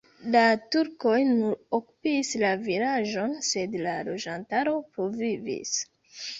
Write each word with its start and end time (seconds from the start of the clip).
La 0.35 0.41
turkoj 0.75 1.17
nur 1.31 1.59
okupis 1.79 2.33
la 2.45 2.55
vilaĝon, 2.65 3.37
sed 3.51 3.79
la 3.85 3.95
loĝantaro 4.11 4.77
pluvivis. 4.93 5.79